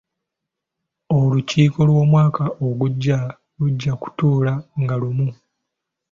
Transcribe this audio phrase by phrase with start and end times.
[1.17, 3.17] Olukiiko lw'Omwaka ogujja
[3.57, 5.29] lujja kutuula nga lumu.